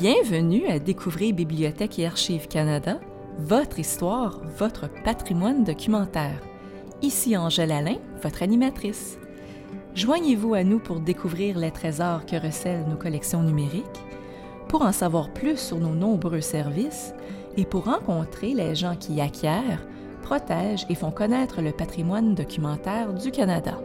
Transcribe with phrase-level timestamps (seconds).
[0.00, 3.00] Bienvenue à Découvrir Bibliothèque et Archives Canada,
[3.36, 6.40] votre histoire, votre patrimoine documentaire.
[7.02, 9.18] Ici Angèle Alain, votre animatrice.
[9.96, 13.84] Joignez-vous à nous pour découvrir les trésors que recèlent nos collections numériques,
[14.68, 17.12] pour en savoir plus sur nos nombreux services
[17.56, 19.84] et pour rencontrer les gens qui acquièrent,
[20.22, 23.80] protègent et font connaître le patrimoine documentaire du Canada.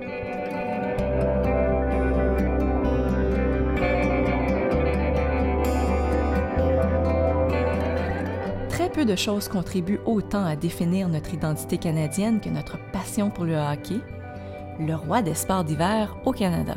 [9.06, 14.00] De choses contribuent autant à définir notre identité canadienne que notre passion pour le hockey,
[14.80, 16.76] le roi des sports d'hiver au Canada.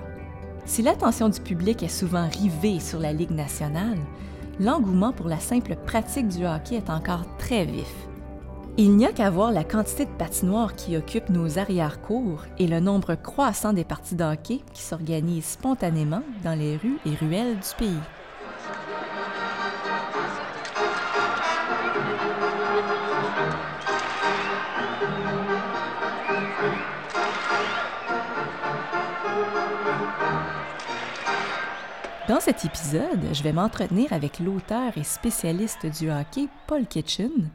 [0.65, 3.99] Si l'attention du public est souvent rivée sur la Ligue nationale,
[4.59, 7.93] l'engouement pour la simple pratique du hockey est encore très vif.
[8.79, 12.80] Il n'y a qu'à voir la quantité de patinoires qui occupent nos arrière-cours et le
[12.80, 17.74] nombre croissant des parties de hockey qui s'organisent spontanément dans les rues et ruelles du
[17.79, 18.16] pays.
[32.47, 37.51] Cet épisode, je vais m'entretenir avec l'auteur et spécialiste du hockey, Paul Kitchen,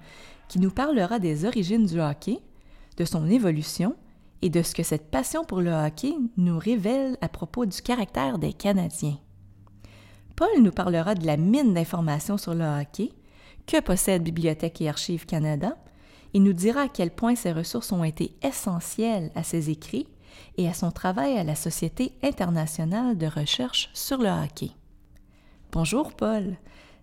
[0.50, 2.40] qui nous parlera des origines du hockey,
[2.98, 3.96] de son évolution
[4.42, 8.38] et de ce que cette passion pour le hockey nous révèle à propos du caractère
[8.38, 9.18] des Canadiens.
[10.36, 13.14] Paul nous parlera de la mine d'informations sur le hockey
[13.68, 15.78] que possède Bibliothèque et Archives Canada
[16.34, 20.10] et nous dira à quel point ces ressources ont été essentielles à ses écrits
[20.58, 24.72] et à son travail à la Société internationale de recherche sur le hockey.
[25.72, 26.58] Bonjour Paul,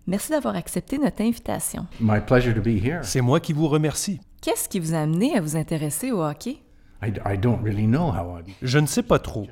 [0.05, 1.87] merci d'avoir accepté notre invitation.
[1.99, 2.99] My pleasure to be here.
[3.01, 4.21] C'est moi qui vous remercie.
[4.43, 6.57] Qu'est-ce qui vous a amené à vous intéresser au hockey?
[7.01, 9.47] I, I don't really know how I Je ne sais pas trop.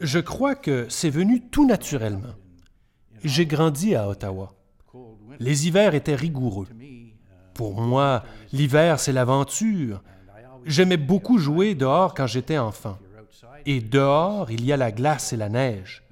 [0.00, 2.34] Je crois que c'est venu tout naturellement.
[3.24, 4.52] J'ai grandi à Ottawa.
[5.38, 6.68] Les hivers étaient rigoureux.
[7.54, 10.02] Pour moi, l'hiver, c'est l'aventure.
[10.66, 12.98] J'aimais beaucoup jouer dehors quand j'étais enfant.
[13.64, 16.02] Et dehors, il y a la glace et la neige.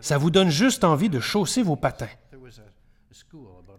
[0.00, 2.08] Ça vous donne juste envie de chausser vos patins.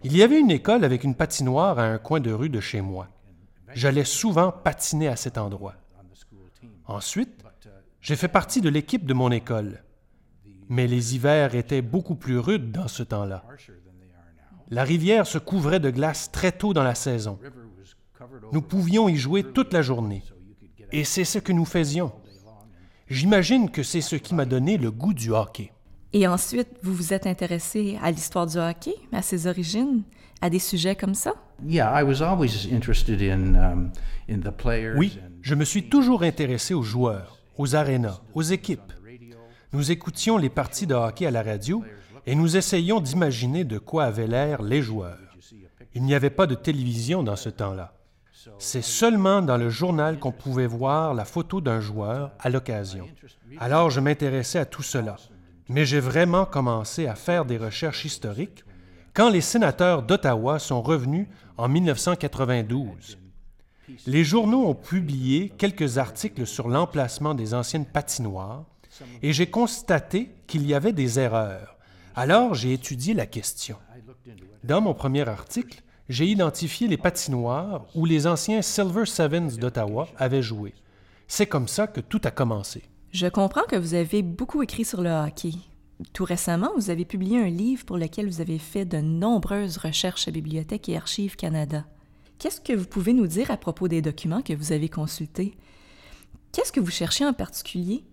[0.03, 2.81] Il y avait une école avec une patinoire à un coin de rue de chez
[2.81, 3.07] moi.
[3.73, 5.75] J'allais souvent patiner à cet endroit.
[6.85, 7.43] Ensuite,
[8.01, 9.83] j'ai fait partie de l'équipe de mon école.
[10.69, 13.43] Mais les hivers étaient beaucoup plus rudes dans ce temps-là.
[14.69, 17.39] La rivière se couvrait de glace très tôt dans la saison.
[18.51, 20.23] Nous pouvions y jouer toute la journée.
[20.91, 22.11] Et c'est ce que nous faisions.
[23.09, 25.71] J'imagine que c'est ce qui m'a donné le goût du hockey.
[26.13, 30.03] Et ensuite, vous vous êtes intéressé à l'histoire du hockey, à ses origines,
[30.41, 31.33] à des sujets comme ça?
[31.65, 33.91] Yeah, I was always interested in, um,
[34.29, 34.95] in the players.
[34.97, 38.93] Oui, je me suis toujours intéressé aux joueurs, aux arénas, aux équipes.
[39.73, 41.83] Nous écoutions les parties de hockey à la radio
[42.25, 45.19] et nous essayions d'imaginer de quoi avaient l'air les joueurs.
[45.93, 47.93] Il n'y avait pas de télévision dans ce temps-là.
[48.59, 53.07] C'est seulement dans le journal qu'on pouvait voir la photo d'un joueur à l'occasion.
[53.59, 55.17] Alors je m'intéressais à tout cela.
[55.69, 58.63] Mais j'ai vraiment commencé à faire des recherches historiques
[59.13, 63.17] quand les sénateurs d'Ottawa sont revenus en 1992.
[64.05, 68.65] Les journaux ont publié quelques articles sur l'emplacement des anciennes patinoires
[69.21, 71.77] et j'ai constaté qu'il y avait des erreurs.
[72.15, 73.77] Alors j'ai étudié la question.
[74.63, 80.41] Dans mon premier article, j'ai identifié les patinoires où les anciens Silver Sevens d'Ottawa avaient
[80.41, 80.73] joué.
[81.27, 82.83] C'est comme ça que tout a commencé.
[83.19, 85.49] Je comprends que vous avez beaucoup écrit sur le hockey.
[86.13, 90.27] Tout récemment, vous avez publié un livre pour lequel vous avez fait de nombreuses recherches
[90.27, 91.83] à Bibliothèque et Archives Canada.
[92.37, 95.55] Qu'est-ce que vous pouvez nous dire à propos des documents que vous avez consultés?
[96.51, 98.03] Qu'est-ce que vous cherchez en particulier?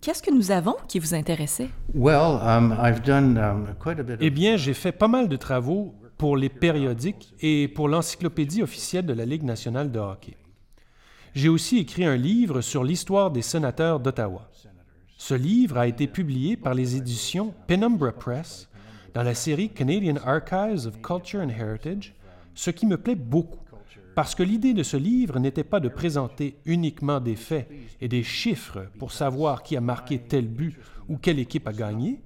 [0.00, 1.68] Qu'est-ce que nous avons qui vous intéressait?
[1.94, 4.18] Well, um, I've done um, quite a bit of.
[4.20, 9.06] Eh bien, j'ai fait pas mal de travaux pour les périodiques et pour l'encyclopédie officielle
[9.06, 10.36] de la Ligue nationale de hockey.
[11.32, 14.50] J'ai aussi écrit un livre sur l'histoire des sénateurs d'Ottawa.
[15.16, 18.68] Ce livre a été publié par les éditions Penumbra Press
[19.14, 22.14] dans la série Canadian Archives of Culture and Heritage,
[22.54, 23.60] ce qui me plaît beaucoup,
[24.16, 27.70] parce que l'idée de ce livre n'était pas de présenter uniquement des faits
[28.00, 30.76] et des chiffres pour savoir qui a marqué tel but
[31.08, 32.20] ou quelle équipe a gagné,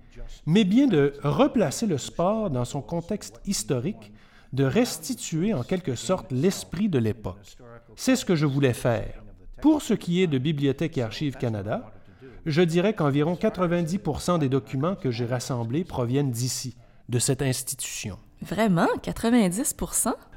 [0.46, 4.13] mais bien de replacer le sport dans son contexte historique,
[4.54, 7.56] de restituer en quelque sorte l'esprit de l'époque.
[7.96, 9.22] C'est ce que je voulais faire.
[9.60, 11.92] Pour ce qui est de Bibliothèque et Archives Canada,
[12.46, 16.76] je dirais qu'environ 90 des documents que j'ai rassemblés proviennent d'ici,
[17.08, 18.18] de cette institution.
[18.42, 18.88] Vraiment?
[19.02, 19.74] 90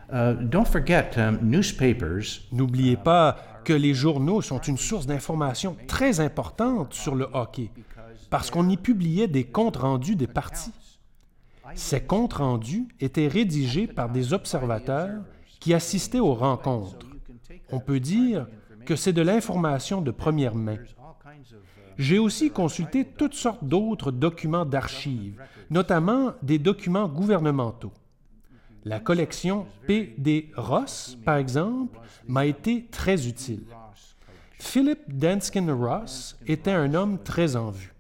[0.10, 3.36] Uh, don't forget, um, newspapers N'oubliez pas
[3.66, 7.70] que les journaux sont une source d'information très importante sur le hockey,
[8.30, 10.72] parce qu'on y publiait des comptes rendus des parties.
[11.76, 15.22] Ces comptes rendus étaient rédigés par des observateurs
[15.60, 17.06] qui assistaient aux rencontres.
[17.72, 18.48] On peut dire
[18.86, 20.78] que c'est de l'information de première main.
[21.98, 27.94] J'ai aussi consulté toutes sortes d'autres documents d'archives, notamment des documents gouvernementaux.
[28.86, 30.52] La collection P.D.
[30.56, 33.64] Ross, par exemple, m'a été très utile.
[34.60, 37.94] Philip Danskin Ross était un homme très en vue.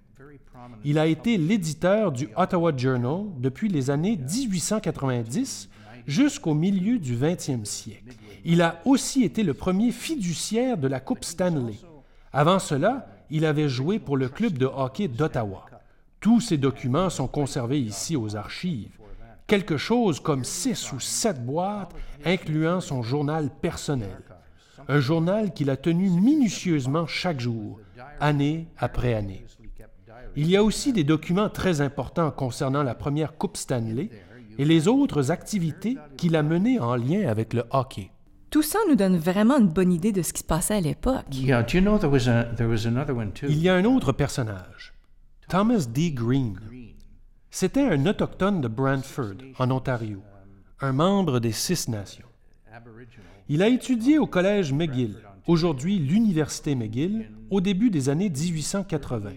[0.83, 5.69] Il a été l'éditeur du Ottawa Journal depuis les années 1890
[6.05, 8.13] jusqu'au milieu du 20e siècle.
[8.45, 11.75] Il a aussi été le premier fiduciaire de la Coupe Stanley.
[12.31, 15.65] Avant cela, il avait joué pour le club de hockey d'Ottawa.
[16.19, 18.97] Tous ces documents sont conservés ici aux archives.
[19.47, 21.93] Quelque chose comme six ou sept boîtes
[22.25, 24.21] incluant son journal personnel.
[24.87, 27.79] Un journal qu'il a tenu minutieusement chaque jour,
[28.19, 29.45] année après année.
[30.39, 34.11] Il y a aussi des documents très importants concernant la première Coupe Stanley
[34.59, 38.11] et les autres activités qu'il a menées en lien avec le hockey.
[38.51, 41.25] Tout ça nous donne vraiment une bonne idée de ce qui se passait à l'époque.
[41.73, 41.97] you know?
[43.49, 44.93] Il y a un autre personnage,
[45.49, 46.11] Thomas D.
[46.11, 46.55] Green.
[47.49, 50.21] C'était un autochtone de Brantford, en Ontario,
[50.81, 52.27] un membre des Six Nations.
[53.49, 55.15] Il a étudié au Collège McGill,
[55.47, 59.31] aujourd'hui l'Université McGill, au début des années 1880.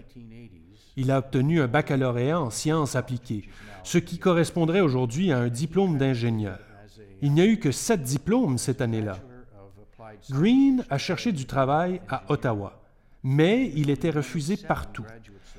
[1.01, 3.49] Il a obtenu un baccalauréat en sciences appliquées,
[3.81, 6.59] ce qui correspondrait aujourd'hui à un diplôme d'ingénieur.
[7.23, 9.17] Il n'y a eu que sept diplômes cette année-là.
[10.29, 12.83] Green a cherché du travail à Ottawa,
[13.23, 15.07] mais il était refusé partout.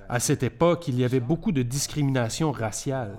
[0.08, 3.18] À cette époque, il y avait beaucoup de discrimination raciale.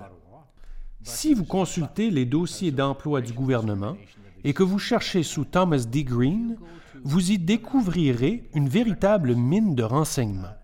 [1.02, 3.98] Si vous consultez les dossiers d'emploi du gouvernement
[4.44, 6.04] et que vous cherchez sous Thomas D.
[6.04, 6.56] Green,
[7.02, 10.56] vous y découvrirez une véritable mine de renseignements.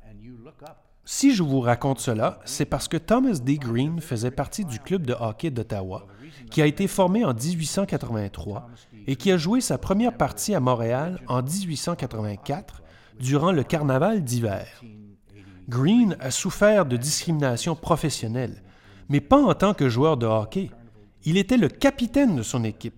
[1.13, 3.57] Si je vous raconte cela, c'est parce que Thomas D.
[3.57, 6.07] Green faisait partie du club de hockey d'Ottawa,
[6.53, 8.71] qui a été formé en 1883
[9.09, 12.83] et qui a joué sa première partie à Montréal en 1884
[13.19, 14.69] durant le carnaval d'hiver.
[15.69, 18.63] Green a souffert de discrimination professionnelle,
[19.09, 20.71] mais pas en tant que joueur de hockey.
[21.25, 22.95] Il était le capitaine de son équipe.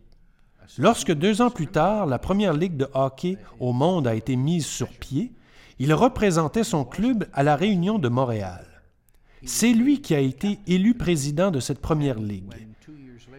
[0.76, 4.66] Lorsque deux ans plus tard, la première ligue de hockey au monde a été mise
[4.66, 5.32] sur pied,
[5.78, 8.66] il représentait son club à la Réunion de Montréal.
[9.44, 12.68] C'est lui qui a été élu président de cette première ligue.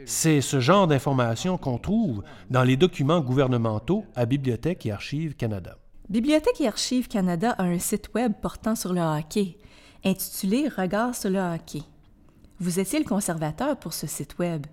[0.06, 5.78] C'est ce genre d'informations qu'on trouve dans les documents gouvernementaux à Bibliothèque et Archives Canada.
[6.10, 9.58] Bibliothèque et Archives Canada a un site web portant sur le hockey,
[10.04, 11.82] intitulé Regard sur le hockey.
[12.60, 14.66] Vous étiez le conservateur pour ce site web.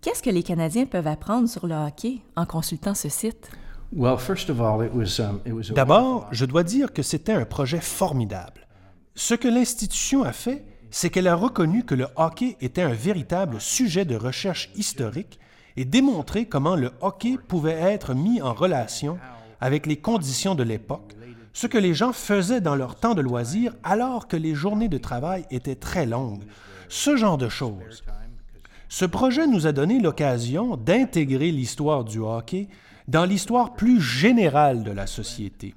[0.00, 3.50] Qu'est-ce que les Canadiens peuvent apprendre sur le hockey en consultant ce site?
[3.92, 7.32] Well, first of all, it was, it was a D'abord, je dois dire que c'était
[7.32, 8.66] un projet formidable.
[9.16, 13.60] Ce que l'institution a fait, c'est qu'elle a reconnu que le hockey était un véritable
[13.60, 15.40] sujet de recherche historique
[15.76, 19.18] et démontré comment le hockey pouvait être mis en relation
[19.60, 21.16] avec les conditions de l'époque,
[21.52, 24.98] ce que les gens faisaient dans leur temps de loisir alors que les journées de
[24.98, 26.44] travail étaient très longues,
[26.88, 28.04] ce genre de choses.
[28.88, 32.68] Ce projet nous a donné l'occasion d'intégrer l'histoire du hockey
[33.10, 35.74] dans l'histoire plus générale de la société.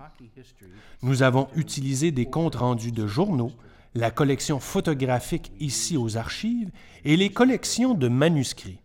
[1.02, 3.52] Nous avons utilisé des comptes rendus de journaux,
[3.96, 6.70] la collection photographique ici aux archives
[7.04, 8.80] et les collections de manuscrits.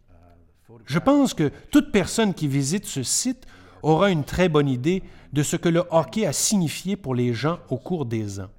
[0.87, 3.47] Je pense que toute personne qui visite ce site
[3.83, 5.03] aura une très bonne idée
[5.35, 8.51] de ce que le hockey a signifié pour les gens au cours des ans.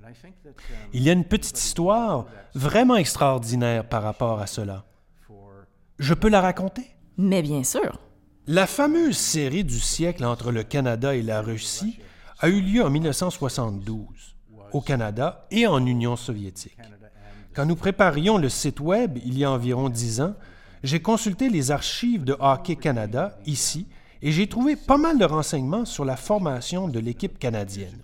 [0.93, 4.85] Il y a une petite histoire vraiment extraordinaire par rapport à cela.
[5.97, 6.85] Je peux la raconter?
[7.17, 7.99] Mais bien sûr.
[8.51, 11.99] La fameuse série du siècle entre le Canada et la Russie
[12.39, 14.07] a eu lieu en 1972,
[14.73, 16.79] au Canada et en Union soviétique.
[17.53, 20.33] Quand nous préparions le site Web il y a environ dix ans,
[20.81, 23.85] j'ai consulté les archives de Hockey Canada ici
[24.23, 28.01] et j'ai trouvé pas mal de renseignements sur la formation de l'équipe canadienne.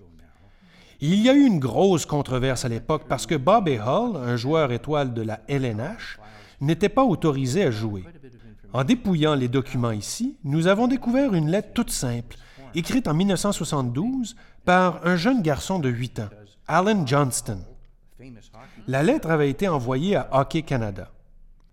[1.01, 4.71] Il y a eu une grosse controverse à l'époque parce que Bobby Hull, un joueur
[4.71, 6.19] étoile de la LNH,
[6.61, 8.03] n'était pas autorisé à jouer.
[8.75, 12.36] En dépouillant les documents ici, nous avons découvert une lettre toute simple,
[12.74, 16.29] écrite en 1972 par un jeune garçon de 8 ans,
[16.67, 17.60] Alan Johnston.
[18.86, 21.10] La lettre avait été envoyée à Hockey Canada.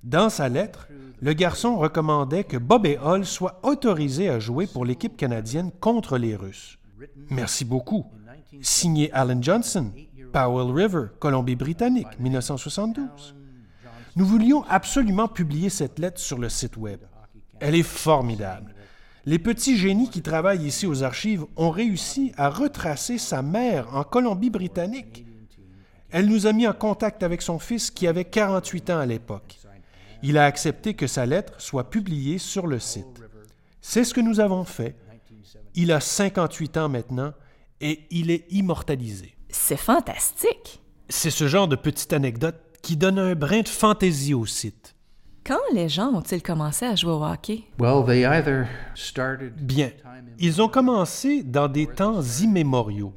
[0.05, 0.87] Dans sa lettre,
[1.21, 6.37] le garçon recommandait que Bobby Hull soit autorisé à jouer pour l'équipe canadienne contre les
[6.37, 6.79] Russes.
[7.31, 8.07] Merci beaucoup.
[8.61, 9.91] Signé Alan Johnson,
[10.33, 13.35] Powell River, Colombie-Britannique, 1972.
[14.15, 17.01] Nous voulions absolument publier cette lettre sur le site Web.
[17.61, 18.75] Elle est formidable.
[19.25, 24.03] Les petits génies qui travaillent ici aux archives ont réussi à retracer sa mère en
[24.03, 25.25] Colombie-Britannique.
[26.11, 29.59] Elle nous a mis en contact avec son fils qui avait 48 ans à l'époque.
[30.23, 33.23] il a accepté que sa lettre soit publiée sur le site.
[33.81, 34.95] C'est ce que nous avons fait.
[35.75, 37.33] Il a 58 ans maintenant
[37.81, 39.37] et il est immortalisé.
[39.49, 40.81] C'est fantastique.
[41.09, 44.95] C'est ce genre de petite anecdote qui donne un brin de fantaisie au site.
[45.45, 47.65] Quand les gens ont-ils commencé à jouer au hockey?
[47.79, 49.91] Well, they either started Bien,
[50.39, 53.13] ils ont commencé dans des temps immémoriaux,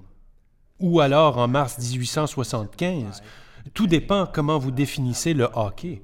[0.80, 3.22] ou alors en mars 1875.
[3.74, 6.02] Tout dépend comment vous définissez le hockey.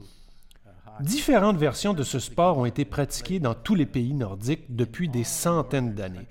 [1.00, 5.24] Différentes versions de ce sport ont été pratiquées dans tous les pays nordiques depuis des
[5.24, 6.28] centaines d'années.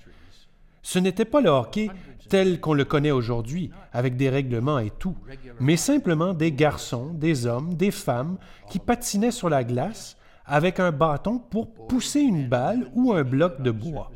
[0.81, 1.89] Ce n'était pas le hockey
[2.31, 5.17] tel qu'on le connaît aujourd'hui, avec des règlements et tout,
[5.59, 8.37] mais simplement des garçons, des hommes, des femmes
[8.69, 13.61] qui patinaient sur la glace avec un bâton pour pousser une balle ou un bloc
[13.61, 14.11] de bois.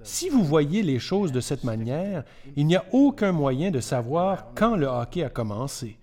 [0.00, 2.22] Si vous voyez les choses de cette manière,
[2.54, 5.98] il n'y a aucun moyen de savoir quand le hockey a commencé.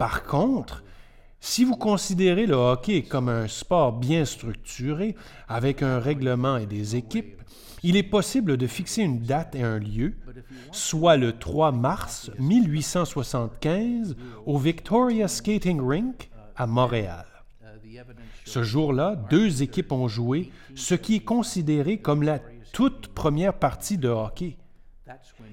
[0.00, 0.82] Par contre,
[1.38, 5.14] si vous considérez le hockey comme un sport bien structuré,
[5.46, 7.42] avec un règlement et des équipes,
[7.82, 10.14] il est possible de fixer une date et un lieu,
[10.70, 17.26] soit le 3 mars 1875 au Victoria Skating Rink à Montréal.
[18.44, 22.40] Ce jour-là, deux équipes ont joué, ce qui est considéré comme la
[22.72, 24.56] toute première partie de hockey.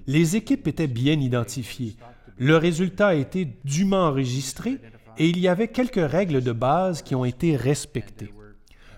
[0.07, 1.97] Les équipes étaient bien identifiées.
[2.37, 4.79] Le résultat a été dûment enregistré
[5.17, 8.33] et il y avait quelques règles de base qui ont été respectées.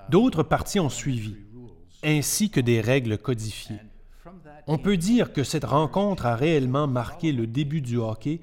[0.09, 1.37] D'autres parties ont suivi,
[2.03, 3.79] ainsi que des règles codifiées.
[4.67, 8.39] On peut dire que cette rencontre a réellement marqué le début du hockey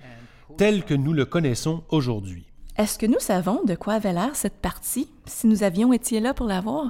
[0.56, 2.44] tel que nous le connaissons aujourd'hui.
[2.76, 6.32] Est-ce que nous savons de quoi avait l'air cette partie, si nous avions été là
[6.32, 6.86] pour la voir?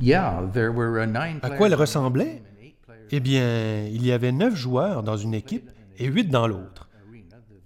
[0.00, 0.14] uh,
[1.42, 2.42] À quoi elle ressemblait?
[3.10, 6.88] Eh bien, il y avait neuf joueurs dans une équipe et huit dans l'autre.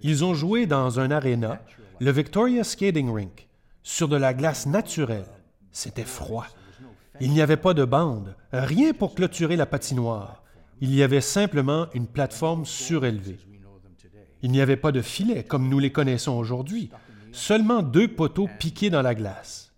[0.02, 1.60] Ils ont joué dans un aréna,
[2.00, 3.48] le Victoria Skating Rink,
[3.82, 5.26] sur de la glace naturelle.
[5.72, 6.46] C'était froid.
[7.20, 10.42] Il n'y avait pas de bande, rien pour clôturer la patinoire.
[10.80, 13.38] Il y avait simplement une plateforme surélevée.
[14.42, 16.90] Il n'y avait pas de filet comme nous les connaissons aujourd'hui,
[17.32, 19.72] seulement deux poteaux piqués dans la glace.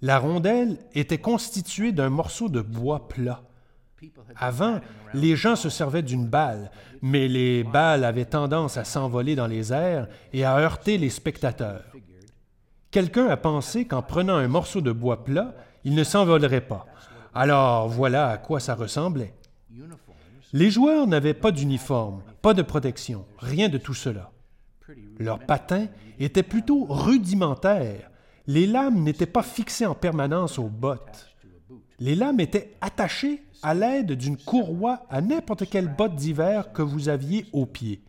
[0.00, 3.42] La rondelle était constituée d'un morceau de bois plat.
[4.36, 4.80] Avant,
[5.14, 6.70] les gens se servaient d'une balle,
[7.02, 11.84] mais les balles avaient tendance à s'envoler dans les airs et à heurter les spectateurs.
[12.90, 15.54] Quelqu'un a pensé qu'en prenant un morceau de bois plat,
[15.86, 16.84] il ne s'envolerait pas.
[17.32, 19.32] Alors voilà à quoi ça ressemblait.
[20.52, 24.32] Les joueurs n'avaient pas d'uniforme, pas de protection, rien de tout cela.
[25.20, 25.86] Leurs patins
[26.18, 28.10] étaient plutôt rudimentaires.
[28.48, 31.32] Les lames n'étaient pas fixées en permanence aux bottes.
[32.00, 37.08] Les lames étaient attachées à l'aide d'une courroie à n'importe quelle botte d'hiver que vous
[37.08, 38.02] aviez au pied.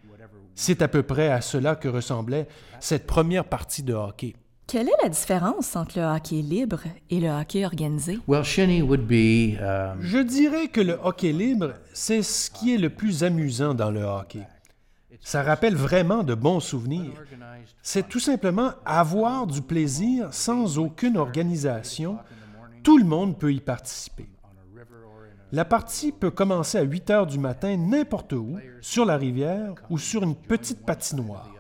[0.56, 2.48] C'est à peu près à cela que ressemblait
[2.80, 4.36] cette première partie de hockey.
[4.68, 8.20] Quelle est la différence entre le hockey libre et le hockey organisé?
[8.28, 12.78] Well, shinny would be um, Je dirais que le hockey libre, c'est ce qui est
[12.78, 14.46] le plus amusant dans le hockey.
[15.22, 17.14] Ça rappelle vraiment de bons souvenirs.
[17.82, 22.18] C'est tout simplement avoir du plaisir sans aucune organisation.
[22.84, 24.28] Tout le monde peut y participer.
[25.54, 29.98] La partie peut commencer à 8 heures du matin n'importe où, sur la rivière ou
[29.98, 31.57] sur une petite patinoire.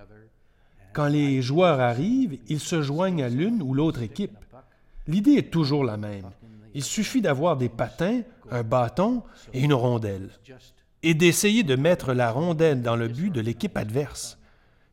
[0.98, 4.36] Quand les joueurs arrivent, ils se joignent à l'une ou l'autre équipe.
[5.06, 6.32] L'idée est toujours la même.
[6.74, 9.22] Il suffit d'avoir des patins, un bâton
[9.54, 10.32] et une rondelle.
[11.04, 14.40] Et d'essayer de mettre la rondelle dans le but de l'équipe adverse.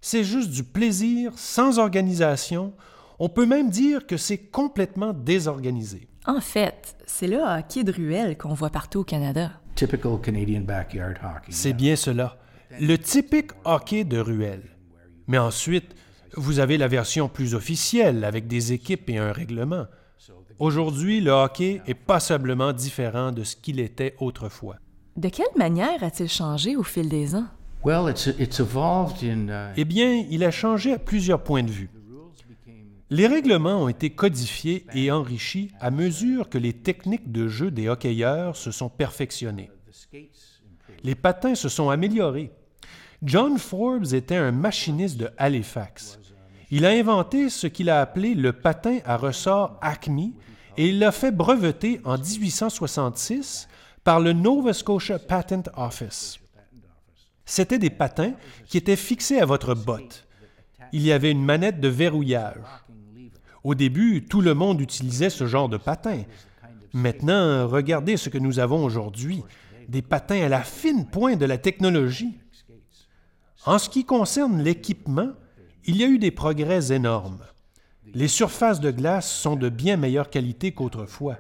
[0.03, 2.75] C'est juste du plaisir, sans organisation.
[3.19, 6.07] On peut même dire que c'est complètement désorganisé.
[6.27, 9.53] En fait, c'est le hockey de ruelle qu'on voit partout au Canada.
[9.75, 11.51] typical Canadian backyard hockey.
[11.53, 12.37] C'est bien cela.
[12.79, 14.74] Le typique hockey de ruelle.
[15.27, 15.95] Mais ensuite,
[16.37, 19.87] vous avez la version plus officielle avec des équipes et un règlement.
[20.59, 24.77] Aujourd'hui, le hockey est passablement différent de ce qu'il était autrefois.
[25.17, 27.47] De quelle manière a-t-il changé au fil des ans?
[27.85, 31.71] Well, it's it's evolved in uh, Eh bien, il a changé à plusieurs points de
[31.71, 31.91] vue.
[33.11, 37.89] Les règlements ont été codifiés et enrichis à mesure que les techniques de jeu des
[37.89, 39.71] hockeyeurs se sont perfectionnées.
[41.03, 42.51] Les patins se sont améliorés.
[43.23, 46.19] John Forbes était un machiniste de Halifax.
[46.71, 50.33] Il a inventé ce qu'il a appelé le patin à ressort Acme
[50.77, 53.69] et il l'a fait breveter en 1866
[54.03, 56.39] par le Nova Scotia Patent Office.
[57.45, 58.33] C'étaient des patins
[58.67, 60.27] qui étaient fixés à votre botte.
[60.93, 62.57] Il y avait une manette de verrouillage.
[63.63, 66.23] Au début, tout le monde utilisait ce genre de patin.
[66.93, 69.43] Maintenant, regardez ce que nous avons aujourd'hui,
[69.89, 72.39] des patins à la fine pointe de la technologie.
[73.67, 75.31] En ce qui concerne l'équipement,
[75.87, 77.41] il y a eu des progrès énormes.
[78.13, 81.39] Les surfaces de glace sont de bien meilleure qualité qu'autrefois.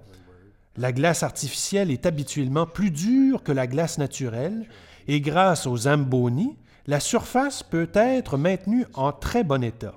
[0.77, 4.67] La glace artificielle est habituellement plus dure que la glace naturelle
[5.07, 9.95] et grâce aux Zamboni, la surface peut être maintenue en très bon état.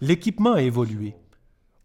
[0.00, 1.14] L'équipement a évolué.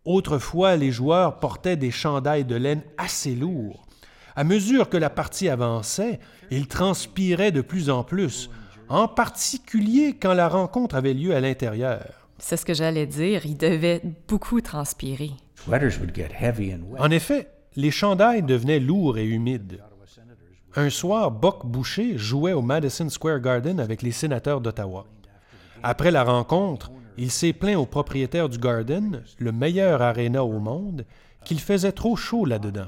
[0.06, 3.88] Autrefois, les joueurs portaient des chandails de laine assez lourds.
[4.36, 6.20] À mesure que la partie avançait,
[6.52, 8.50] ils transpiraient de plus en plus,
[8.92, 12.28] en particulier quand la rencontre avait lieu à l'intérieur.
[12.40, 15.32] C'est ce que j'allais dire, ils devaient beaucoup transpirer.
[17.00, 19.80] En effet, les chandails devenaient lourds et humides.
[20.76, 25.06] Un soir, Buck Boucher jouait au Madison Square Garden avec les sénateurs d'Ottawa.
[25.84, 31.06] Après la rencontre, il s'est plaint au propriétaire du Garden, le meilleur aréna au monde,
[31.46, 32.88] qu'il faisait trop chaud là-dedans.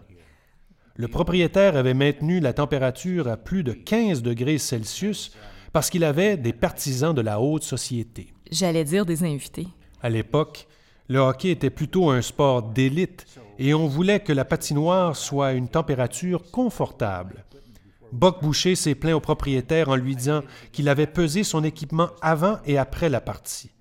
[0.95, 5.36] Le propriétaire avait maintenu la température à plus de 15 degrés Celsius
[5.74, 8.32] parce qu'il avait des partisans de la haute société.
[8.51, 9.68] J'allais dire des invités.
[10.01, 10.68] À l'époque,
[11.10, 13.25] le hockey était plutôt un sport d'élite
[13.60, 17.44] et on voulait que la patinoire soit à une température confortable.
[18.12, 22.60] Buck Boucher s'est plaint au propriétaire en lui disant qu'il avait pesé son équipement avant
[22.65, 23.72] et après la partie.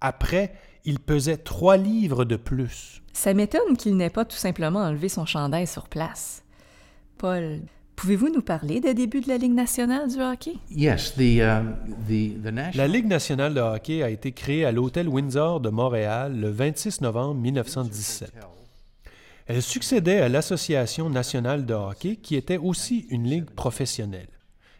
[0.00, 0.54] Après,
[0.86, 3.02] il pesait trois livres de plus.
[3.12, 6.42] Ça m'étonne qu'il n'ait pas tout simplement enlevé son chandail sur place.
[7.18, 7.60] Paul,
[7.96, 10.54] pouvez-vous nous parler des débuts de la Ligue nationale du hockey?
[10.70, 11.76] Yes, the, um,
[12.74, 17.00] La Ligue nationale de hockey a été créée à l'Hôtel Windsor de Montréal le 26
[17.00, 18.32] novembre 1917.
[19.46, 24.28] Elle succédait à l'Association nationale de hockey, qui était aussi une ligue professionnelle.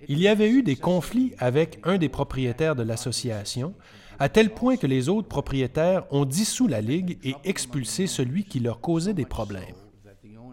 [0.09, 3.75] Il y avait eu des conflits avec un des propriétaires de l'association,
[4.19, 8.61] à tel point que les autres propriétaires ont dissous la ligue et expulsé celui qui
[8.61, 9.75] leur causait des problèmes.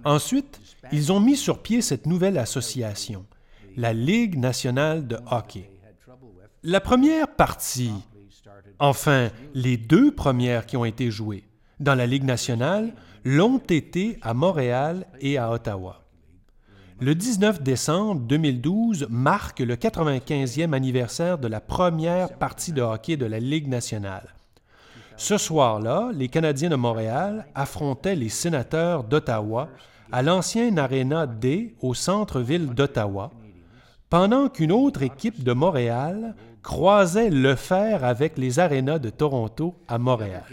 [0.04, 0.60] Ensuite,
[0.92, 3.26] ils ont mis sur pied cette nouvelle association,
[3.78, 5.70] la Ligue nationale de hockey.
[6.64, 7.94] La première partie,
[8.80, 11.44] enfin les deux premières qui ont été jouées
[11.80, 12.94] dans la Ligue nationale,
[13.24, 16.02] l'ont été à Montréal et à Ottawa.
[17.00, 23.26] Le 19 décembre 2012 marque le 95e anniversaire de la première partie de hockey de
[23.26, 24.36] la Ligue nationale.
[25.18, 29.70] Ce soir-là, les Canadiens de Montréal affrontaient les sénateurs d'Ottawa
[30.12, 33.32] à l'ancienne Arena D au centre-ville d'Ottawa,
[34.10, 39.98] pendant qu'une autre équipe de Montréal croisait le fer avec les arénas de Toronto à
[39.98, 40.44] Montréal.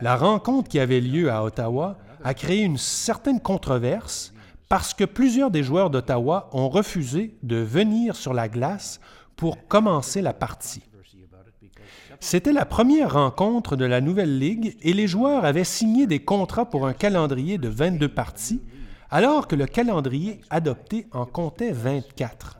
[0.00, 4.32] La rencontre qui avait lieu à Ottawa a créé une certaine controverse
[4.68, 9.00] parce que plusieurs des joueurs d'Ottawa ont refusé de venir sur la glace
[9.36, 10.82] pour commencer la partie.
[12.20, 16.68] C'était la première rencontre de la nouvelle ligue et les joueurs avaient signé des contrats
[16.68, 18.60] pour un calendrier de 22 parties,
[19.10, 22.58] alors que le calendrier adopté en comptait 24.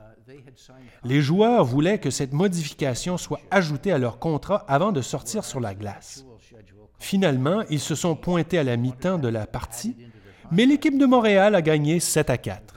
[1.03, 5.59] Les joueurs voulaient que cette modification soit ajoutée à leur contrat avant de sortir sur
[5.59, 6.25] la glace.
[6.99, 9.95] Finalement, ils se sont pointés à la mi-temps de la partie,
[10.51, 12.75] mais l'équipe de Montréal a gagné 7 à 4.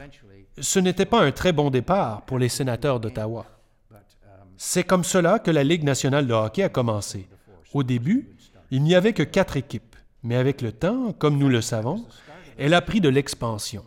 [0.60, 3.46] Ce n'était pas un très bon départ pour les sénateurs d'Ottawa.
[4.66, 7.28] C'est comme cela que la Ligue nationale de hockey a commencé.
[7.74, 8.30] Au début,
[8.70, 12.06] il n'y avait que quatre équipes, mais avec le temps, comme nous le savons,
[12.56, 13.84] elle a pris de l'expansion.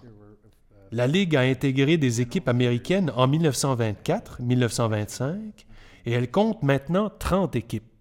[0.91, 5.65] La Ligue a intégré des équipes américaines en 1924, 1925,
[6.05, 7.91] et elle compte maintenant 30 équipes.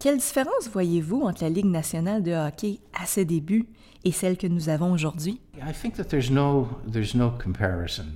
[0.00, 3.68] Quelle différence voyez-vous entre la Ligue nationale de hockey à ses débuts
[4.04, 5.40] et celle que nous avons aujourd'hui?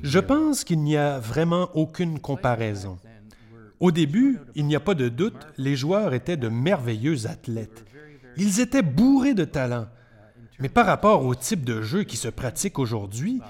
[0.02, 2.98] Je pense qu'il n'y a vraiment aucune comparaison.
[3.80, 7.84] Au début, il n'y a pas de doute, les joueurs étaient de merveilleux athlètes.
[8.36, 9.86] Ils étaient bourrés de talent.
[10.58, 13.40] Mais par rapport au type de jeu qui se pratique aujourd'hui,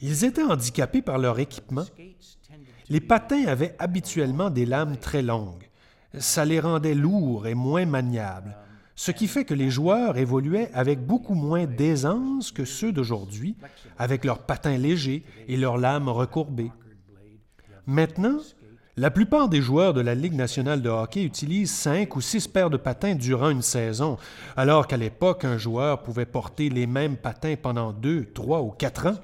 [0.00, 1.86] ils étaient handicapés par leur équipement.
[2.90, 5.68] Les patins avaient habituellement des lames très longues
[6.16, 8.56] ça les rendait lourds et moins maniables,
[8.94, 13.56] ce qui fait que les joueurs évoluaient avec beaucoup moins d'aisance que ceux d'aujourd'hui,
[13.98, 16.72] avec leurs patins légers et leurs lames recourbées.
[17.86, 18.38] Maintenant,
[18.98, 22.70] la plupart des joueurs de la Ligue nationale de hockey utilisent cinq ou six paires
[22.70, 24.18] de patins durant une saison,
[24.56, 29.06] alors qu'à l'époque, un joueur pouvait porter les mêmes patins pendant deux, trois ou quatre
[29.06, 29.16] ans.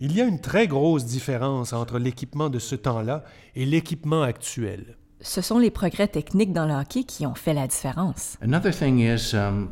[0.00, 3.24] Il y a une très grosse différence entre l'équipement de ce temps-là
[3.54, 7.66] et l'équipement actuel ce sont les progrès techniques dans le hockey qui ont fait la
[7.66, 8.38] différence.
[8.40, 9.68] Um,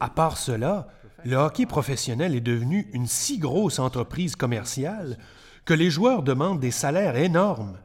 [0.00, 0.88] à part cela,
[1.24, 5.18] le hockey professionnel est devenu une si grosse entreprise commerciale
[5.64, 7.78] que les joueurs demandent des salaires énormes.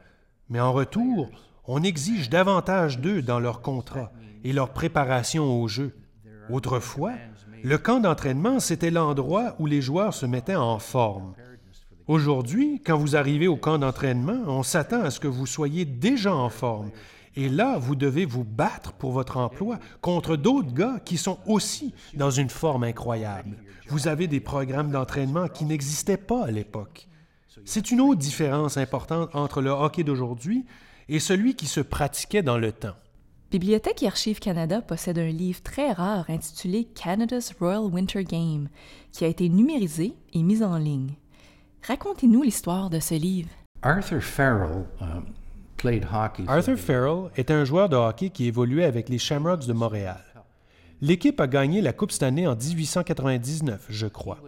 [0.48, 1.30] Mais en retour,
[1.66, 4.12] on exige davantage d'eux dans leur contrat
[4.44, 5.94] et leur préparation au jeu.
[6.50, 7.14] Autrefois,
[7.62, 11.34] le camp d'entraînement, c'était l'endroit où les joueurs se mettaient en forme.
[12.06, 16.34] Aujourd'hui, quand vous arrivez au camp d'entraînement, on s'attend à ce que vous soyez déjà
[16.34, 16.90] en forme
[17.34, 21.94] Et là, vous devez vous battre pour votre emploi contre d'autres gars qui sont aussi
[22.12, 23.56] dans une forme incroyable.
[23.88, 27.08] Vous avez des programmes d'entraînement qui n'existaient pas à l'époque.
[27.66, 30.66] C'est une autre différence importante entre le hockey d'aujourd'hui
[31.08, 32.94] et celui qui se pratiquait dans le temps.
[33.50, 38.68] Bibliothèque et Archives Canada possède un livre très rare intitulé Canada's Royal Winter Game,
[39.12, 41.14] qui a été numérisé et mis en ligne.
[41.86, 43.50] Racontez-nous l'histoire de ce livre.
[43.82, 45.26] Arthur Farrell um,
[45.76, 46.44] played hockey.
[46.48, 50.22] Arthur Farrell est un joueur de hockey qui évoluait avec les Shamrocks de Montréal.
[51.00, 54.38] L'équipe a gagné la Coupe Stanley en 1899, je crois.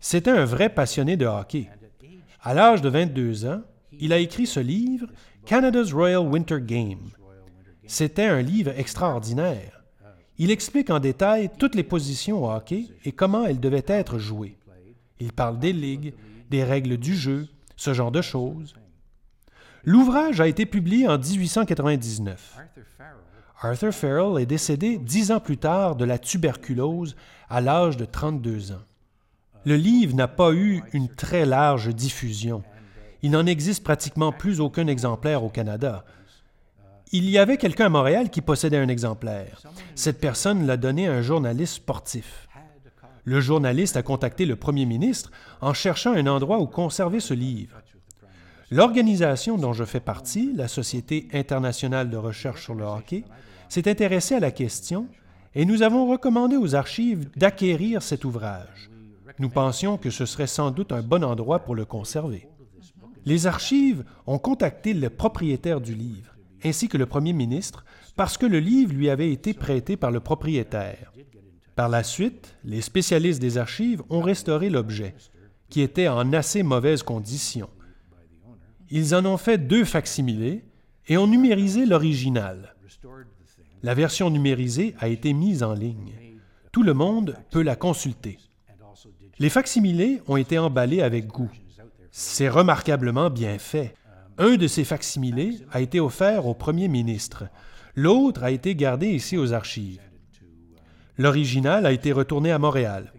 [0.00, 1.68] C'était un vrai passionné de hockey.
[2.44, 5.06] À l'âge de 22 ans, il a écrit ce livre,
[5.46, 7.10] Canada's Royal Winter Game.
[7.86, 9.84] C'était un livre extraordinaire.
[10.38, 14.58] Il explique en détail toutes les positions au hockey et comment elles devaient être jouées.
[15.20, 16.14] Il parle des ligues,
[16.50, 18.74] des règles du jeu, ce genre de choses.
[19.84, 22.58] L'ouvrage a été publié en 1899.
[23.60, 27.14] Arthur Farrell est décédé dix ans plus tard de la tuberculose
[27.48, 28.82] à l'âge de 32 ans.
[29.64, 32.62] Le livre n'a pas eu une très large diffusion.
[33.22, 36.04] Il n'en existe pratiquement plus aucun exemplaire au Canada.
[37.12, 39.62] Il y avait quelqu'un à Montréal qui possédait un exemplaire.
[39.94, 42.48] Cette personne l'a donné à un journaliste sportif.
[43.24, 47.76] Le journaliste a contacté le premier ministre en cherchant un endroit où conserver ce livre.
[48.72, 53.22] L'organisation dont je fais partie, la Société internationale de recherche sur le hockey,
[53.68, 55.06] s'est intéressée à la question
[55.54, 58.91] et nous avons recommandé aux archives d'acquérir cet ouvrage.
[59.38, 62.48] Nous pensions que ce serait sans doute un bon endroit pour le conserver.
[63.24, 67.84] Les archives ont contacté le propriétaire du livre, ainsi que le premier ministre,
[68.16, 71.12] parce que le livre lui avait été prêté par le propriétaire.
[71.76, 75.14] Par la suite, les spécialistes des archives ont restauré l'objet,
[75.70, 77.70] qui était en assez mauvaise condition.
[78.90, 80.64] Ils en ont fait deux facsimilés
[81.08, 82.74] et ont numérisé l'original.
[83.82, 86.12] La version numérisée a été mise en ligne.
[86.72, 88.38] Tout le monde peut la consulter.
[89.42, 91.50] Les facsimilés ont été emballés avec goût.
[92.12, 93.92] C'est remarquablement bien fait.
[94.38, 97.48] Un de ces facsimilés a été offert au premier ministre.
[97.96, 100.00] L'autre a été gardé ici aux archives.
[101.18, 103.12] L'original a été retourné à Montréal.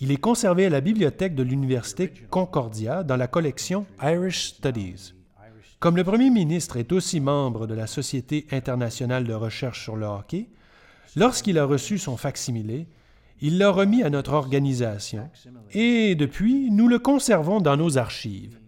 [0.00, 5.14] Il est conservé à la bibliothèque de l'Université Concordia dans la collection Irish Studies.
[5.78, 10.06] Comme le premier ministre est aussi membre de la Société internationale de recherche sur le
[10.06, 10.48] hockey,
[11.14, 12.88] lorsqu'il a reçu son facsimilé,
[13.40, 15.30] il l'a remis à notre organisation
[15.72, 18.58] et depuis, nous le conservons dans nos archives.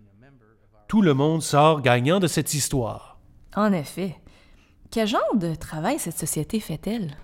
[0.88, 3.18] Tout le monde sort gagnant de cette histoire.
[3.54, 4.16] En effet.
[4.90, 7.16] Quel genre de travail cette société fait-elle?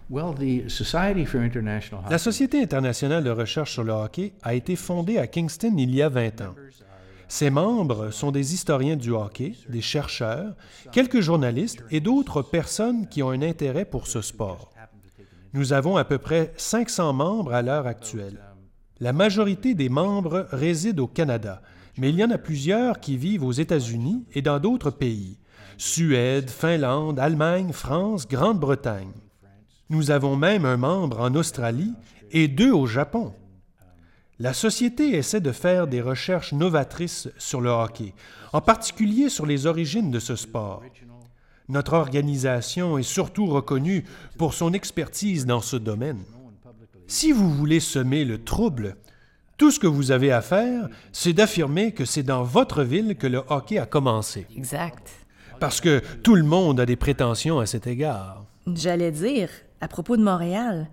[2.08, 6.00] La Société internationale de recherche sur le hockey a été fondée à Kingston il y
[6.00, 6.54] a 20 ans.
[7.28, 10.54] Ses membres sont des historiens du hockey, des chercheurs,
[10.92, 14.72] quelques journalistes et d'autres personnes qui ont un intérêt pour ce sport.
[15.54, 18.38] Nous avons à peu près 500 membres à l'heure actuelle.
[19.00, 21.62] La majorité des membres résident au Canada,
[21.96, 25.38] mais il y en a plusieurs qui vivent aux États-Unis et dans d'autres pays.
[25.78, 29.12] Suède, Finlande, Allemagne, France, Grande-Bretagne.
[29.90, 31.94] Nous avons même un membre en Australie
[32.30, 33.32] et deux au Japon.
[34.38, 38.14] La société essaie de faire des recherches novatrices sur le hockey,
[38.52, 40.82] en particulier sur les origines de ce sport.
[41.68, 44.04] Notre organisation est surtout reconnue
[44.38, 46.22] pour son expertise dans ce domaine.
[47.06, 48.96] Si vous voulez semer le trouble,
[49.58, 53.26] tout ce que vous avez à faire, c'est d'affirmer que c'est dans votre ville que
[53.26, 54.46] le hockey a commencé.
[54.56, 55.10] Exact.
[55.60, 58.44] Parce que tout le monde a des prétentions à cet égard.
[58.74, 59.50] J'allais dire,
[59.80, 60.88] à propos de Montréal,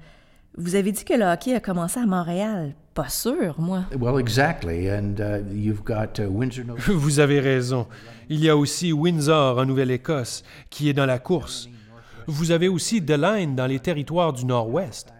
[0.57, 2.73] vous avez dit que le hockey a commencé à Montréal.
[2.93, 3.83] Pas sûr, moi.
[3.99, 4.89] Well, exactly.
[4.89, 6.63] And uh, you've got uh, Windsor.
[6.87, 7.87] Vous avez raison.
[8.29, 11.67] Il y a aussi Windsor en Nouvelle-Écosse, qui est dans la course.
[12.25, 15.13] Vous avez aussi Deline dans les territoires du Nord-Ouest.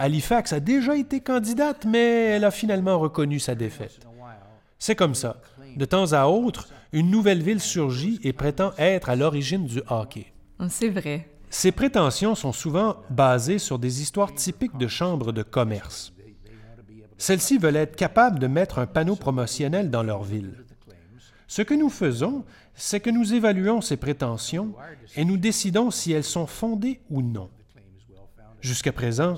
[0.00, 4.00] Halifax a déjà été candidate, mais elle a finalement reconnu sa défaite.
[4.78, 5.36] C'est comme ça.
[5.76, 10.26] De temps à autre, une nouvelle ville surgit et prétend être à l'origine du hockey.
[10.68, 11.28] C'est vrai.
[11.54, 16.12] Ces prétentions sont souvent basées sur des histoires typiques de chambres de commerce.
[17.16, 20.64] Celles-ci veulent être capables de mettre un panneau promotionnel dans leur ville.
[21.46, 24.74] Ce que nous faisons, c'est que nous évaluons ces prétentions
[25.14, 27.48] et nous décidons si elles sont fondées ou non.
[28.60, 29.36] Jusqu'à présent,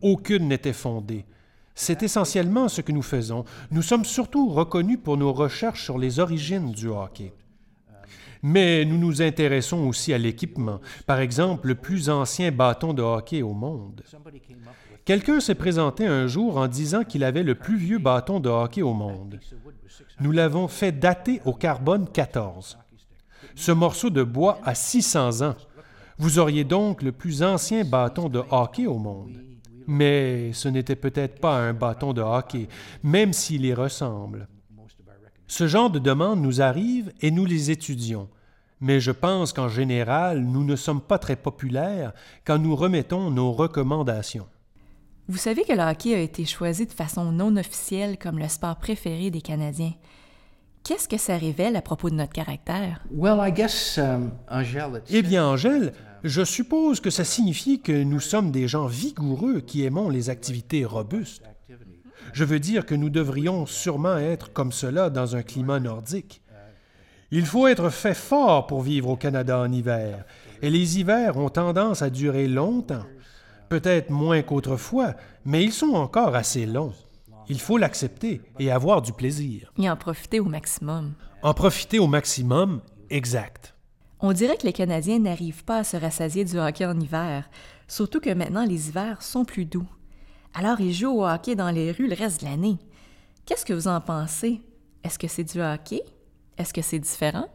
[0.00, 1.26] aucune n'était fondée.
[1.76, 3.44] C'est essentiellement ce que nous faisons.
[3.70, 7.32] Nous sommes surtout reconnus pour nos recherches sur les origines du hockey.
[8.42, 13.42] Mais nous nous intéressons aussi à l'équipement, par exemple le plus ancien bâton de hockey
[13.42, 14.02] au monde.
[15.04, 18.82] Quelqu'un s'est présenté un jour en disant qu'il avait le plus vieux bâton de hockey
[18.82, 19.38] au monde.
[20.20, 22.78] Nous l'avons fait dater au carbone 14.
[23.54, 25.56] Ce morceau de bois a 600 ans.
[26.18, 29.40] Vous auriez donc le plus ancien bâton de hockey au monde.
[29.86, 32.68] Mais ce n'était peut-être pas un bâton de hockey,
[33.02, 34.46] même s'il y ressemble.
[35.46, 38.28] Ce genre de demandes nous arrive et nous les étudions.
[38.80, 42.12] Mais je pense qu'en général, nous ne sommes pas très populaires
[42.44, 44.48] quand nous remettons nos recommandations.
[45.28, 48.76] Vous savez que le hockey a été choisi de façon non officielle comme le sport
[48.76, 49.94] préféré des Canadiens.
[50.84, 53.04] Qu'est-ce que ça révèle à propos de notre caractère?
[53.16, 54.32] Um,
[55.10, 55.92] eh bien, Angèle,
[56.24, 60.84] je suppose que ça signifie que nous sommes des gens vigoureux qui aimons les activités
[60.84, 61.44] robustes.
[62.32, 66.42] Je veux dire que nous devrions sûrement être comme cela dans un climat nordique.
[67.30, 70.24] Il faut être fait fort pour vivre au Canada en hiver,
[70.60, 73.04] et les hivers ont tendance à durer longtemps.
[73.68, 75.14] Peut-être moins qu'autrefois,
[75.44, 76.92] mais ils sont encore assez longs.
[77.48, 79.72] Il faut l'accepter et avoir du plaisir.
[79.78, 81.14] Et en profiter au maximum.
[81.42, 83.74] En profiter au maximum, exact.
[84.20, 87.48] On dirait que les Canadiens n'arrivent pas à se rassasier du hockey en hiver,
[87.88, 89.88] surtout que maintenant les hivers sont plus doux.
[90.54, 92.78] Alors ils jouent au hockey dans les rues le reste de l'année.
[93.46, 94.60] Qu'est-ce que vous en pensez?
[95.02, 96.02] Est-ce que c'est du hockey?
[96.58, 97.46] Est-ce que c'est différent?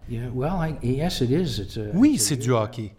[1.94, 2.96] Oui, c'est du hockey.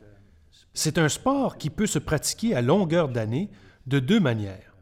[0.72, 3.50] C'est un sport qui peut se pratiquer à longueur d'année
[3.86, 4.74] de deux manières.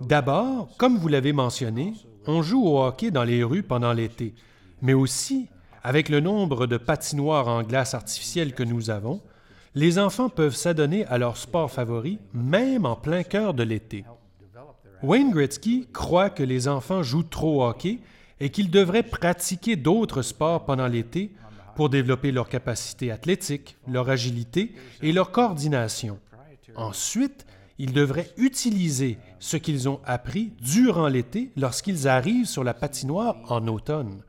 [0.00, 1.94] D'abord, comme vous l'avez mentionné,
[2.26, 4.34] on joue au hockey dans les rues pendant l'été,
[4.80, 5.48] mais aussi
[5.82, 9.20] avec le nombre de patinoires en glace artificielle que nous avons,
[9.74, 14.04] les enfants peuvent s'adonner à leur sport favori même en plein cœur de l'été.
[15.04, 17.98] Wayne Gretzky croit que les enfants jouent trop au hockey
[18.40, 21.30] et qu'ils devraient pratiquer d'autres sports pendant l'été
[21.76, 26.18] pour développer leur capacité athlétique, leur agilité et leur coordination.
[26.74, 27.44] Ensuite,
[27.78, 33.68] ils devraient utiliser ce qu'ils ont appris durant l'été lorsqu'ils arrivent sur la patinoire en
[33.68, 34.22] automne.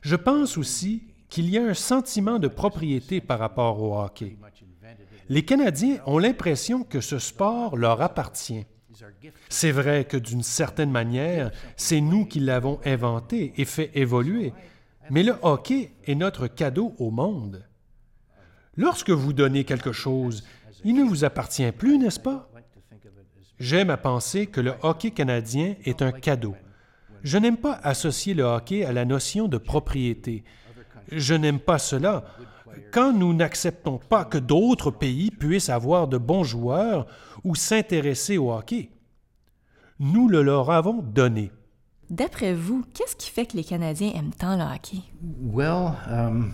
[0.00, 4.38] Je pense aussi qu'il y a un sentiment de propriété par rapport au hockey.
[5.28, 8.64] Les Canadiens ont l'impression que ce sport leur appartient.
[9.48, 14.52] C'est vrai que d'une certaine manière, c'est nous qui l'avons inventé et fait évoluer,
[15.10, 17.64] mais le hockey est notre cadeau au monde.
[18.76, 20.44] Lorsque vous donnez quelque chose,
[20.84, 22.48] il ne vous appartient plus, n'est-ce pas?
[23.58, 26.56] J'aime à penser que le hockey canadien est un cadeau.
[27.22, 30.42] Je n'aime pas associer le hockey à la notion de propriété.
[31.10, 32.24] Je n'aime pas cela.
[32.90, 37.06] Quand nous n'acceptons pas que d'autres pays puissent avoir de bons joueurs
[37.44, 38.90] ou s'intéresser au hockey,
[39.98, 41.50] nous le leur avons donné.
[42.10, 44.98] D'après vous, qu'est-ce qui fait que les Canadiens aiment tant le hockey?
[46.10, 46.52] Um,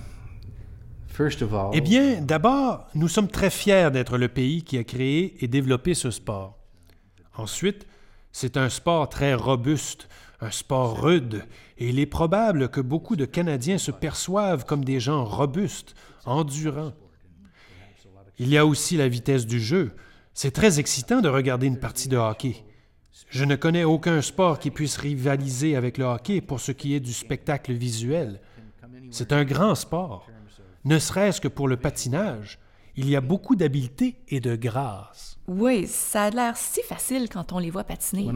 [1.72, 5.94] eh bien, d'abord, nous sommes très fiers d'être le pays qui a créé et développé
[5.94, 6.58] ce sport.
[7.36, 7.86] Ensuite,
[8.30, 10.08] c'est un sport très robuste,
[10.40, 11.44] un sport rude,
[11.78, 16.92] et il est probable que beaucoup de Canadiens se perçoivent comme des gens robustes, endurants.
[18.38, 19.96] Il y a aussi la vitesse du jeu.
[20.34, 22.64] C'est très excitant de regarder une partie de hockey.
[23.28, 27.00] Je ne connais aucun sport qui puisse rivaliser avec le hockey pour ce qui est
[27.00, 28.40] du spectacle visuel.
[29.10, 30.26] C'est un grand sport.
[30.84, 32.58] Ne serait-ce que pour le patinage,
[32.96, 35.38] il y a beaucoup d'habileté et de grâce.
[35.46, 38.26] Oui, ça a l'air si facile quand on les voit patiner.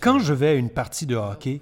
[0.00, 1.60] Quand je vais à une partie de hockey,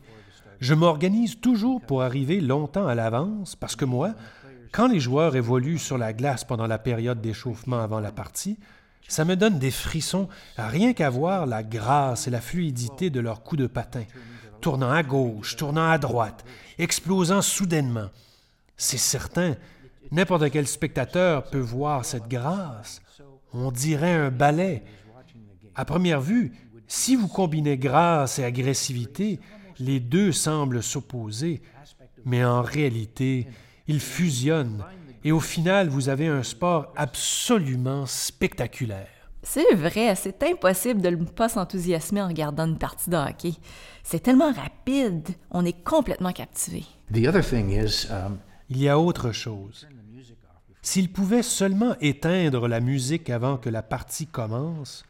[0.61, 4.15] je m'organise toujours pour arriver longtemps à l'avance parce que moi,
[4.73, 8.59] quand les joueurs évoluent sur la glace pendant la période d'échauffement avant la partie,
[9.09, 13.43] ça me donne des frissons rien qu'à voir la grâce et la fluidité de leurs
[13.43, 14.05] coups de patin,
[14.61, 16.45] tournant à gauche, tournant à droite,
[16.79, 18.11] explosant soudainement.
[18.77, 19.55] C'est certain,
[20.15, 23.03] N'importe quel spectateur peut voir cette grâce.
[23.53, 24.85] On dirait un ballet.
[25.75, 26.53] À première vue,
[26.87, 29.41] si vous combinez grâce et agressivité,
[29.79, 31.63] les deux semblent s'opposer,
[32.25, 33.49] mais en réalité,
[33.89, 34.85] ils fusionnent
[35.25, 39.09] et au final, vous avez un sport absolument spectaculaire.
[39.43, 43.55] C'est vrai, c'est impossible de ne pas s'enthousiasmer en regardant une partie de hockey.
[44.03, 46.85] C'est tellement rapide, on est complètement captivé.
[47.11, 48.39] Um,
[48.71, 49.87] Il y a autre chose.
[50.83, 55.05] S'il pouvait seulement éteindre la musique avant que la partie commence,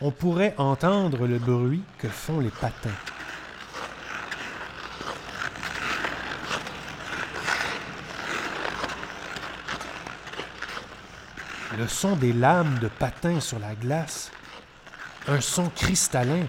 [0.00, 2.88] on pourrait entendre le bruit que font les patins.
[11.76, 14.30] Le son des lames de patins sur la glace,
[15.26, 16.46] un son cristallin,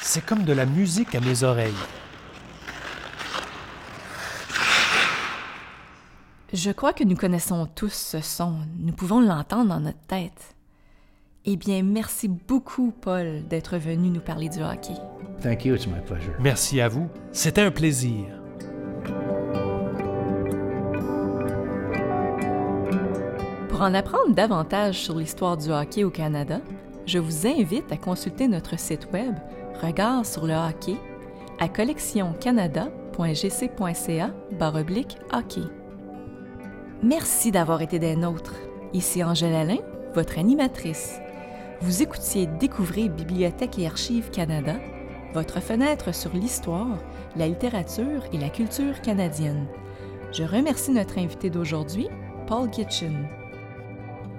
[0.00, 1.72] c'est comme de la musique à mes oreilles.
[6.52, 8.56] Je crois que nous connaissons tous ce son.
[8.78, 10.54] Nous pouvons l'entendre dans notre tête.
[11.44, 14.94] Eh bien, merci beaucoup, Paul, d'être venu nous parler du hockey.
[15.40, 16.34] Thank you, it's my pleasure.
[16.40, 17.08] Merci à vous.
[17.32, 18.37] C'était un plaisir.
[23.78, 26.60] Pour en apprendre davantage sur l'histoire du hockey au Canada,
[27.06, 29.36] je vous invite à consulter notre site web
[29.80, 30.96] Regard sur le hockey
[31.60, 34.30] à collectioncanada.gc.ca
[35.32, 35.62] hockey.
[37.04, 38.56] Merci d'avoir été des nôtres.
[38.94, 39.78] Ici Angèle Alain,
[40.12, 41.20] votre animatrice.
[41.80, 44.74] Vous écoutiez Découvrir Bibliothèque et Archives Canada,
[45.34, 46.98] votre fenêtre sur l'histoire,
[47.36, 49.68] la littérature et la culture canadienne.
[50.32, 52.08] Je remercie notre invité d'aujourd'hui,
[52.48, 53.28] Paul Kitchen.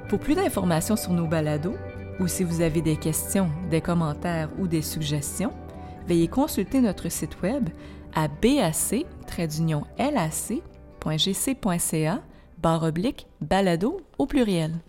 [0.09, 1.75] Pour plus d'informations sur nos balados,
[2.19, 5.53] ou si vous avez des questions, des commentaires ou des suggestions,
[6.07, 7.69] veuillez consulter notre site web
[8.15, 9.03] à bac-lac.gc.ca
[12.57, 14.79] barre oblique balado au pluriel.